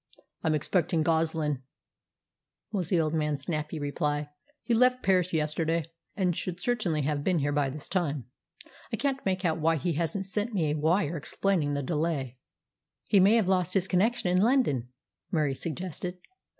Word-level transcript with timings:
"I'm 0.43 0.55
expecting 0.55 1.03
Goslin," 1.03 1.61
was 2.71 2.89
the 2.89 2.99
old 2.99 3.13
man's 3.13 3.43
snappy 3.43 3.77
reply. 3.77 4.31
"He 4.63 4.73
left 4.73 5.03
Paris 5.03 5.31
yesterday, 5.31 5.85
and 6.17 6.35
should 6.35 6.59
certainly 6.59 7.03
have 7.03 7.23
been 7.23 7.37
here 7.37 7.51
by 7.51 7.69
this 7.69 7.87
time. 7.87 8.25
I 8.91 8.97
can't 8.97 9.23
make 9.27 9.45
out 9.45 9.59
why 9.59 9.75
he 9.75 9.93
hasn't 9.93 10.25
sent 10.25 10.53
me 10.55 10.71
a 10.71 10.75
'wire' 10.75 11.17
explaining 11.17 11.75
the 11.75 11.83
delay." 11.83 12.39
"He 13.09 13.19
may 13.19 13.35
have 13.35 13.47
lost 13.47 13.75
his 13.75 13.87
connection 13.87 14.31
in 14.31 14.41
London," 14.41 14.89
Murie 15.29 15.53
suggested. 15.53 16.17